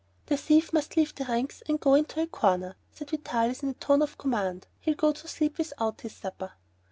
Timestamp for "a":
2.23-2.25, 3.69-3.73